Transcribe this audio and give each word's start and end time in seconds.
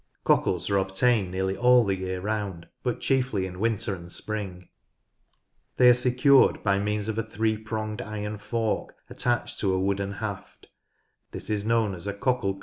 Cockles 0.23 0.67
are 0.71 0.79
obtained 0.79 1.29
nearly 1.29 1.55
all 1.55 1.83
the 1.85 1.93
year 1.93 2.21
round, 2.21 2.67
but 2.81 3.01
chiefly 3.01 3.45
in 3.45 3.59
winter 3.59 3.93
and 3.93 4.11
spring. 4.11 4.67
They 5.77 5.89
are 5.89 5.93
secured 5.93 6.63
by 6.63 6.79
means 6.79 7.07
of 7.07 7.19
a 7.19 7.23
three 7.23 7.55
pronged 7.55 8.01
iron 8.01 8.39
fork 8.39 8.95
attached 9.11 9.59
to 9.59 9.71
a 9.73 9.79
wooden 9.79 10.13
haft: 10.13 10.69
this 11.29 11.51
is 11.51 11.65
known 11.67 11.93
as 11.93 12.07
a" 12.07 12.13
cockle 12.15 12.55
craam." 12.55 12.59